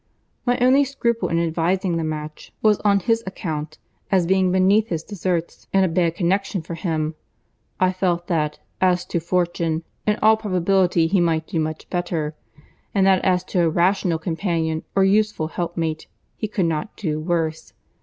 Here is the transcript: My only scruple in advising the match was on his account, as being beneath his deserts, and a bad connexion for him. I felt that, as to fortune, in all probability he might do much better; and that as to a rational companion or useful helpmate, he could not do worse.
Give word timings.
My 0.47 0.57
only 0.57 0.83
scruple 0.83 1.29
in 1.29 1.37
advising 1.37 1.95
the 1.95 2.03
match 2.03 2.51
was 2.63 2.79
on 2.79 3.01
his 3.01 3.23
account, 3.27 3.77
as 4.11 4.25
being 4.25 4.51
beneath 4.51 4.87
his 4.87 5.03
deserts, 5.03 5.67
and 5.71 5.85
a 5.85 5.87
bad 5.87 6.15
connexion 6.15 6.63
for 6.63 6.73
him. 6.73 7.13
I 7.79 7.93
felt 7.93 8.25
that, 8.25 8.57
as 8.81 9.05
to 9.05 9.19
fortune, 9.19 9.83
in 10.07 10.17
all 10.19 10.37
probability 10.37 11.05
he 11.05 11.19
might 11.19 11.45
do 11.45 11.59
much 11.59 11.87
better; 11.91 12.33
and 12.95 13.05
that 13.05 13.23
as 13.23 13.43
to 13.53 13.61
a 13.61 13.69
rational 13.69 14.17
companion 14.17 14.81
or 14.95 15.03
useful 15.03 15.49
helpmate, 15.49 16.07
he 16.35 16.47
could 16.47 16.65
not 16.65 16.97
do 16.97 17.19
worse. 17.19 17.73